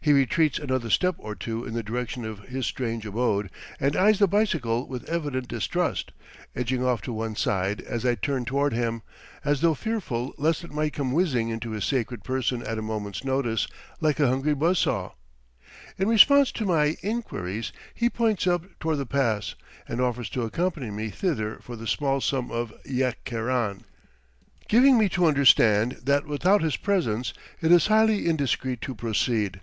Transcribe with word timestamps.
He 0.00 0.12
retreats 0.14 0.58
another 0.58 0.88
step 0.88 1.16
or 1.18 1.34
two 1.34 1.66
in 1.66 1.74
the 1.74 1.82
direction 1.82 2.24
of 2.24 2.38
his 2.44 2.64
strange 2.66 3.04
abode, 3.04 3.50
and 3.78 3.94
eyes 3.94 4.18
the 4.20 4.26
bicycle 4.28 4.86
with 4.88 5.06
evident 5.06 5.48
distrust, 5.48 6.12
edging 6.56 6.82
off 6.82 7.02
to 7.02 7.12
one 7.12 7.36
side 7.36 7.82
as 7.82 8.06
I 8.06 8.14
turn 8.14 8.46
toward 8.46 8.72
him, 8.72 9.02
as 9.44 9.60
though 9.60 9.74
fearful 9.74 10.34
lest 10.38 10.64
it 10.64 10.70
might 10.70 10.94
come 10.94 11.12
whizzing 11.12 11.50
into 11.50 11.72
his 11.72 11.84
sacred 11.84 12.24
person 12.24 12.62
at 12.62 12.78
a 12.78 12.82
moment's 12.82 13.22
notice 13.22 13.66
like 14.00 14.18
a 14.18 14.28
hungry 14.28 14.54
buzz 14.54 14.78
saw. 14.78 15.12
In 15.98 16.08
response 16.08 16.52
to 16.52 16.64
my 16.64 16.96
inquiries, 17.02 17.70
he 17.92 18.08
points 18.08 18.46
up 18.46 18.64
toward 18.80 18.96
the 18.98 19.04
pass 19.04 19.56
and 19.86 20.00
offers 20.00 20.30
to 20.30 20.42
accompany 20.42 20.90
me 20.90 21.10
thither 21.10 21.58
for 21.60 21.76
the 21.76 21.88
small 21.88 22.22
sum 22.22 22.50
of 22.50 22.72
"yek 22.86 23.24
keran;" 23.24 23.84
giving 24.68 24.96
me 24.96 25.08
to 25.10 25.26
understand 25.26 25.98
that 26.04 26.24
without 26.26 26.62
his 26.62 26.78
presence 26.78 27.34
it 27.60 27.70
is 27.70 27.88
highly 27.88 28.26
indiscreet 28.26 28.80
to 28.80 28.94
proceed. 28.94 29.60